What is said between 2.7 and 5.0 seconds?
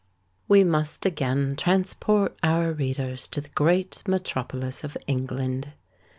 readers to the great metropolis of